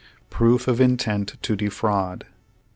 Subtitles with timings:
[0.31, 2.25] PROOF OF Intent to Defraud.